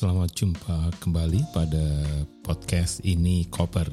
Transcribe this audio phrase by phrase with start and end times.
[0.00, 1.84] Selamat jumpa kembali pada
[2.40, 3.84] podcast ini Koper,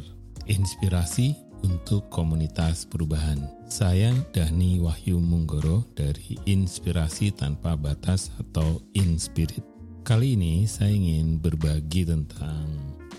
[0.47, 1.35] inspirasi
[1.67, 3.43] untuk komunitas perubahan.
[3.67, 9.59] Saya Dani Wahyu Munggoro dari Inspirasi Tanpa Batas atau Inspirit.
[10.07, 12.71] Kali ini saya ingin berbagi tentang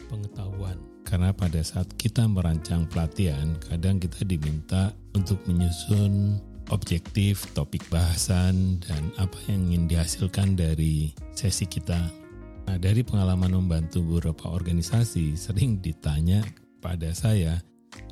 [0.09, 0.81] pengetahuan.
[1.05, 6.41] Karena pada saat kita merancang pelatihan, kadang kita diminta untuk menyusun
[6.73, 12.28] objektif, topik bahasan, dan apa yang ingin dihasilkan dari sesi kita
[12.69, 16.45] Nah, dari pengalaman membantu beberapa organisasi, sering ditanya
[16.85, 17.65] pada saya,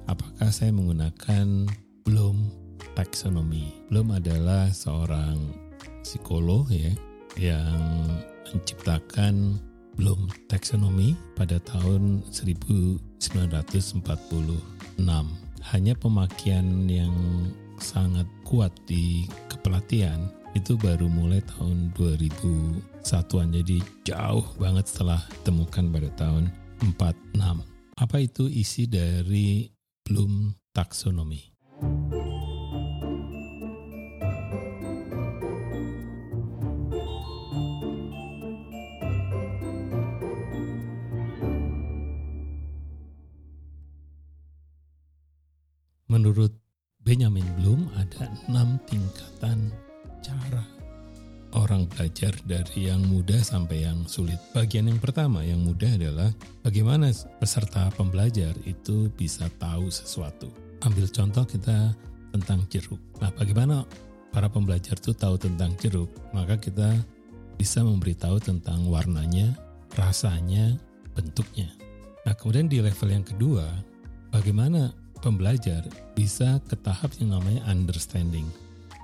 [0.08, 1.68] apakah saya menggunakan
[2.08, 2.48] Bloom
[2.96, 3.68] taksonomi.
[3.92, 5.36] Bloom adalah seorang
[6.00, 6.88] psikolog ya
[7.36, 8.08] yang
[8.48, 9.60] menciptakan
[9.92, 13.20] Bloom taksonomi pada tahun 1946.
[15.68, 17.12] Hanya pemakaian yang
[17.76, 26.08] sangat kuat di kepelatihan itu baru mulai tahun 2001an jadi jauh banget setelah temukan pada
[26.16, 26.48] tahun
[26.80, 29.68] 46 apa itu isi dari
[30.04, 31.40] Bloom Taxonomy?
[46.06, 46.52] Menurut
[47.00, 49.72] Benjamin Bloom ada enam tingkatan
[50.26, 50.76] cara
[51.54, 54.36] orang belajar dari yang mudah sampai yang sulit.
[54.50, 56.30] Bagian yang pertama yang mudah adalah
[56.66, 60.50] bagaimana peserta pembelajar itu bisa tahu sesuatu.
[60.82, 61.94] Ambil contoh kita
[62.34, 63.00] tentang jeruk.
[63.22, 63.86] Nah, bagaimana
[64.34, 66.10] para pembelajar itu tahu tentang jeruk?
[66.34, 66.92] Maka kita
[67.56, 69.56] bisa memberitahu tentang warnanya,
[69.96, 70.76] rasanya,
[71.16, 71.72] bentuknya.
[72.28, 73.64] Nah, kemudian di level yang kedua,
[74.28, 74.92] bagaimana
[75.24, 78.44] pembelajar bisa ke tahap yang namanya understanding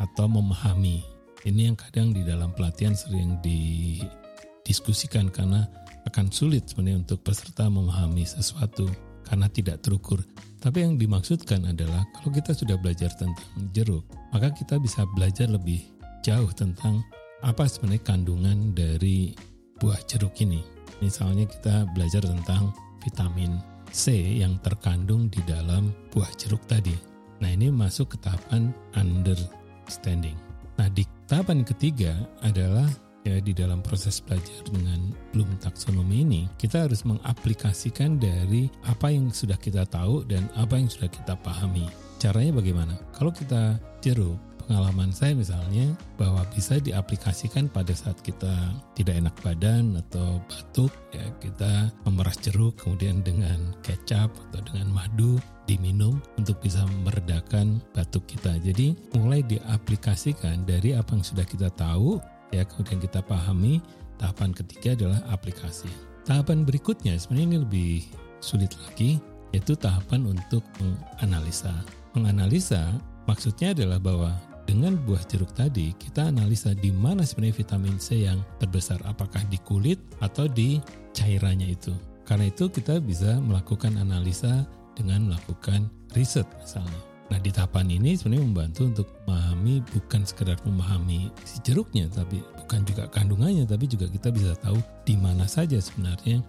[0.03, 1.12] atau memahami
[1.43, 5.67] ini yang kadang di dalam pelatihan sering didiskusikan karena
[6.07, 8.87] akan sulit sebenarnya untuk peserta memahami sesuatu
[9.27, 10.23] karena tidak terukur.
[10.63, 13.43] Tapi yang dimaksudkan adalah kalau kita sudah belajar tentang
[13.75, 15.83] jeruk, maka kita bisa belajar lebih
[16.23, 17.03] jauh tentang
[17.43, 19.35] apa sebenarnya kandungan dari
[19.83, 20.63] buah jeruk ini.
[21.03, 22.71] Misalnya kita belajar tentang
[23.03, 23.59] vitamin
[23.91, 26.95] C yang terkandung di dalam buah jeruk tadi.
[27.43, 30.39] Nah ini masuk ke tahapan understanding.
[30.79, 32.13] Nah di Tahapan ketiga
[32.45, 32.85] adalah
[33.25, 39.33] ya di dalam proses belajar dengan Bloom taksonomi ini kita harus mengaplikasikan dari apa yang
[39.33, 41.89] sudah kita tahu dan apa yang sudah kita pahami.
[42.21, 43.01] Caranya bagaimana?
[43.17, 48.51] Kalau kita jeruk pengalaman saya misalnya bahwa bisa diaplikasikan pada saat kita
[48.95, 55.43] tidak enak badan atau batuk ya kita memeras jeruk kemudian dengan kecap atau dengan madu
[55.67, 58.59] diminum untuk bisa meredakan batuk kita.
[58.63, 62.19] Jadi mulai diaplikasikan dari apa yang sudah kita tahu
[62.51, 63.79] ya kemudian kita pahami
[64.21, 65.91] tahapan ketiga adalah aplikasi.
[66.23, 67.95] Tahapan berikutnya sebenarnya ini lebih
[68.39, 69.19] sulit lagi
[69.51, 71.73] yaitu tahapan untuk menganalisa.
[72.17, 72.93] Menganalisa
[73.27, 74.33] maksudnya adalah bahwa
[74.65, 79.59] dengan buah jeruk tadi, kita analisa di mana sebenarnya vitamin C yang terbesar, apakah di
[79.63, 80.79] kulit atau di
[81.13, 81.93] cairannya itu.
[82.23, 84.65] Karena itu kita bisa melakukan analisa
[84.95, 87.01] dengan melakukan riset misalnya.
[87.33, 92.85] Nah di tahapan ini sebenarnya membantu untuk memahami bukan sekedar memahami si jeruknya, tapi bukan
[92.85, 94.77] juga kandungannya, tapi juga kita bisa tahu
[95.09, 96.45] di mana saja sebenarnya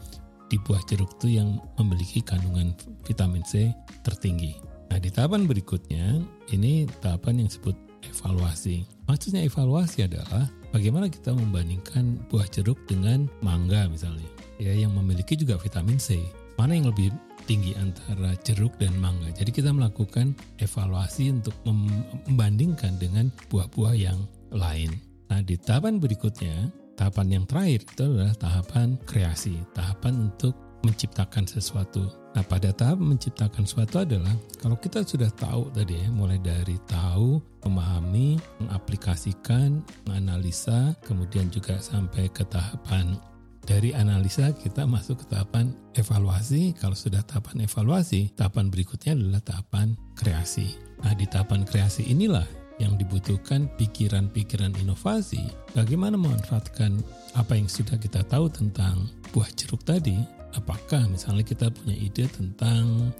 [0.51, 2.75] di buah jeruk itu yang memiliki kandungan
[3.07, 3.71] vitamin C
[4.03, 4.59] tertinggi.
[4.91, 6.21] Nah di tahapan berikutnya
[6.53, 7.73] ini tahapan yang disebut
[8.09, 8.83] evaluasi.
[9.07, 14.27] Maksudnya evaluasi adalah bagaimana kita membandingkan buah jeruk dengan mangga misalnya,
[14.59, 16.19] ya yang memiliki juga vitamin C.
[16.53, 17.09] Mana yang lebih
[17.43, 19.31] tinggi antara jeruk dan mangga.
[19.35, 20.31] Jadi kita melakukan
[20.63, 24.19] evaluasi untuk membandingkan dengan buah-buah yang
[24.53, 24.93] lain.
[25.27, 32.05] Nah, di tahapan berikutnya, tahapan yang terakhir itu adalah tahapan kreasi, tahapan untuk menciptakan sesuatu.
[32.33, 37.39] Nah, pada tahap menciptakan sesuatu adalah kalau kita sudah tahu tadi ya, mulai dari tahu,
[37.63, 43.15] memahami, mengaplikasikan, menganalisa, kemudian juga sampai ke tahapan
[43.63, 46.75] dari analisa kita masuk ke tahapan evaluasi.
[46.75, 50.75] Kalau sudah tahapan evaluasi, tahapan berikutnya adalah tahapan kreasi.
[50.99, 52.43] Nah, di tahapan kreasi inilah
[52.81, 55.39] yang dibutuhkan pikiran-pikiran inovasi.
[55.77, 56.99] Bagaimana memanfaatkan
[57.37, 63.13] apa yang sudah kita tahu tentang buah jeruk tadi apakah misalnya kita punya ide tentang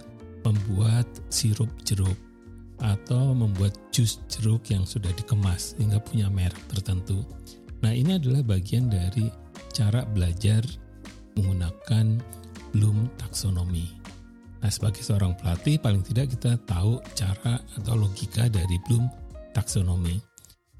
[0.44, 2.16] membuat sirup jeruk
[2.82, 7.22] atau membuat jus jeruk yang sudah dikemas hingga punya merek tertentu.
[7.80, 9.28] Nah, ini adalah bagian dari
[9.72, 10.64] cara belajar
[11.38, 12.18] menggunakan
[12.74, 13.86] Bloom taksonomi.
[14.58, 19.06] Nah, sebagai seorang pelatih paling tidak kita tahu cara atau logika dari Bloom
[19.54, 20.18] taksonomi.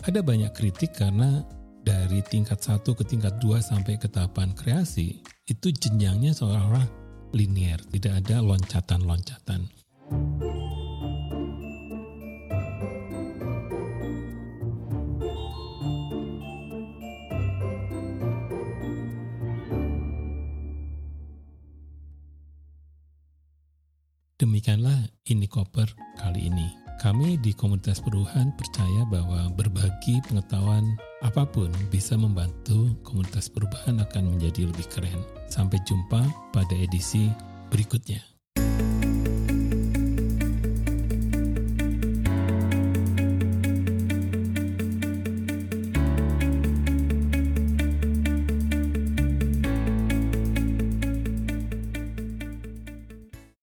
[0.03, 1.39] Ada banyak kritik karena
[1.85, 6.89] dari tingkat satu ke tingkat dua sampai ke tahapan kreasi, itu jenjangnya seolah-olah
[7.37, 9.69] linear, tidak ada loncatan-loncatan.
[24.41, 26.84] Demikianlah ini koper kali ini.
[27.05, 34.33] Kami di komunitas perubahan percaya bahwa berbagi pengetahuan apa pun bisa membantu komunitas perubahan akan
[34.33, 35.21] menjadi lebih keren.
[35.53, 36.25] Sampai jumpa
[36.57, 37.29] pada edisi
[37.69, 38.34] berikutnya.